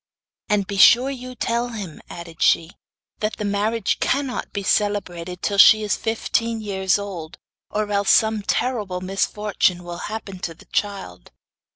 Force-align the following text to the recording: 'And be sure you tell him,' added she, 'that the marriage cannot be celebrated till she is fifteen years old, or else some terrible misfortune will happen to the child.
'And 0.49 0.65
be 0.65 0.77
sure 0.77 1.11
you 1.11 1.35
tell 1.35 1.67
him,' 1.67 2.01
added 2.09 2.41
she, 2.41 2.71
'that 3.19 3.37
the 3.37 3.45
marriage 3.45 3.99
cannot 3.99 4.51
be 4.51 4.63
celebrated 4.63 5.43
till 5.43 5.59
she 5.59 5.83
is 5.83 5.95
fifteen 5.95 6.59
years 6.59 6.97
old, 6.97 7.37
or 7.69 7.87
else 7.91 8.09
some 8.09 8.41
terrible 8.41 9.01
misfortune 9.01 9.83
will 9.83 9.99
happen 10.09 10.39
to 10.39 10.55
the 10.55 10.65
child. 10.65 11.29